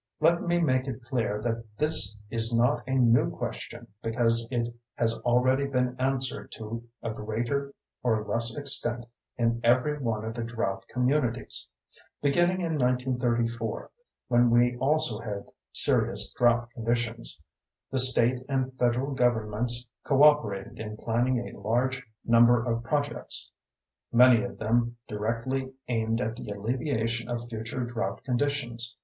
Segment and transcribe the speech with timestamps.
[0.19, 5.19] Let me make it clear that this is not a new question because it has
[5.19, 9.05] already been answered to a greater or less extent
[9.37, 11.69] in every one of the drought communities.
[12.19, 13.91] Beginning in 1934,
[14.27, 17.39] when we also had serious drought conditions,
[17.91, 23.51] the state and federal governments cooperated in planning a large number of projects
[24.11, 28.97] many of them directly aimed at the alleviation of future drought conditions.